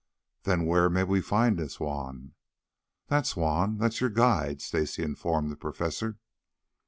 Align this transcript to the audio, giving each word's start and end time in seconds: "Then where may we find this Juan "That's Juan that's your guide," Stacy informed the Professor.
"Then 0.45 0.65
where 0.65 0.89
may 0.89 1.03
we 1.03 1.21
find 1.21 1.59
this 1.59 1.79
Juan 1.79 2.33
"That's 3.05 3.35
Juan 3.37 3.77
that's 3.77 4.01
your 4.01 4.09
guide," 4.09 4.59
Stacy 4.59 5.03
informed 5.03 5.51
the 5.51 5.55
Professor. 5.55 6.17